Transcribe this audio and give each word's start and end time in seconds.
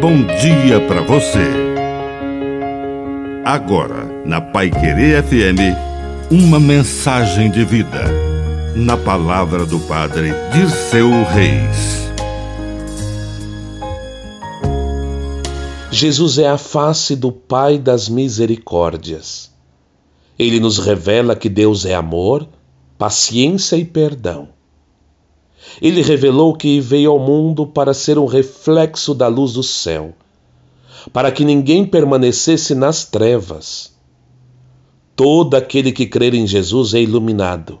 bom 0.00 0.16
dia 0.24 0.80
para 0.88 1.02
você. 1.02 1.46
Agora, 3.44 4.06
na 4.24 4.40
Pai 4.40 4.70
Querer 4.70 5.22
FM, 5.22 5.76
uma 6.30 6.58
mensagem 6.58 7.50
de 7.50 7.62
vida. 7.66 8.04
Na 8.74 8.96
palavra 8.96 9.66
do 9.66 9.78
Padre 9.80 10.32
Dirceu 10.54 11.10
Reis. 11.24 12.10
Jesus 15.90 16.38
é 16.38 16.48
a 16.48 16.56
face 16.56 17.14
do 17.14 17.30
Pai 17.30 17.76
das 17.76 18.08
misericórdias. 18.08 19.50
Ele 20.38 20.58
nos 20.58 20.78
revela 20.78 21.36
que 21.36 21.50
Deus 21.50 21.84
é 21.84 21.94
amor, 21.94 22.48
paciência 22.96 23.76
e 23.76 23.84
perdão. 23.84 24.48
Ele 25.80 26.02
revelou 26.02 26.54
que 26.54 26.80
veio 26.80 27.10
ao 27.10 27.18
mundo 27.18 27.66
para 27.66 27.94
ser 27.94 28.18
um 28.18 28.26
reflexo 28.26 29.14
da 29.14 29.28
luz 29.28 29.52
do 29.52 29.62
céu, 29.62 30.14
para 31.12 31.30
que 31.30 31.44
ninguém 31.44 31.84
permanecesse 31.84 32.74
nas 32.74 33.04
trevas. 33.04 33.92
Todo 35.14 35.54
aquele 35.54 35.92
que 35.92 36.06
crer 36.06 36.34
em 36.34 36.46
Jesus 36.46 36.94
é 36.94 37.00
iluminado, 37.00 37.78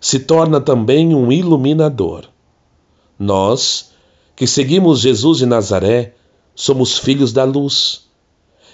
se 0.00 0.20
torna 0.20 0.60
também 0.60 1.14
um 1.14 1.30
iluminador. 1.30 2.24
Nós, 3.18 3.92
que 4.34 4.46
seguimos 4.46 5.00
Jesus 5.00 5.38
de 5.38 5.46
Nazaré, 5.46 6.14
somos 6.54 6.98
filhos 6.98 7.32
da 7.32 7.44
luz. 7.44 8.06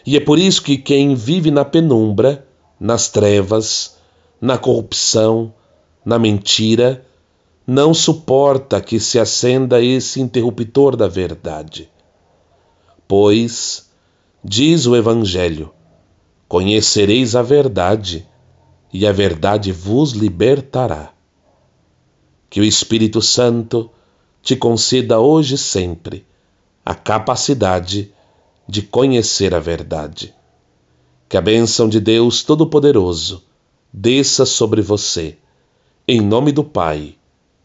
E 0.04 0.16
é 0.16 0.20
por 0.20 0.38
isso 0.38 0.62
que 0.62 0.76
quem 0.76 1.14
vive 1.14 1.50
na 1.50 1.64
penumbra, 1.64 2.46
nas 2.78 3.08
trevas, 3.08 3.96
na 4.40 4.58
corrupção, 4.58 5.52
na 6.04 6.18
mentira, 6.18 7.04
não 7.66 7.94
suporta 7.94 8.80
que 8.80 8.98
se 8.98 9.18
acenda 9.18 9.80
esse 9.80 10.20
interruptor 10.20 10.96
da 10.96 11.06
verdade. 11.06 11.88
Pois, 13.06 13.90
diz 14.42 14.86
o 14.86 14.96
Evangelho, 14.96 15.72
conhecereis 16.48 17.36
a 17.36 17.42
verdade, 17.42 18.26
e 18.92 19.06
a 19.06 19.12
verdade 19.12 19.70
vos 19.70 20.12
libertará. 20.12 21.12
Que 22.50 22.60
o 22.60 22.64
Espírito 22.64 23.22
Santo 23.22 23.90
te 24.42 24.56
conceda 24.56 25.20
hoje 25.20 25.54
e 25.54 25.58
sempre 25.58 26.26
a 26.84 26.94
capacidade 26.94 28.12
de 28.68 28.82
conhecer 28.82 29.54
a 29.54 29.60
verdade. 29.60 30.34
Que 31.28 31.36
a 31.36 31.40
bênção 31.40 31.88
de 31.88 32.00
Deus 32.00 32.42
Todo-Poderoso 32.42 33.44
desça 33.92 34.44
sobre 34.44 34.82
você, 34.82 35.38
em 36.06 36.20
nome 36.20 36.52
do 36.52 36.64
Pai 36.64 37.16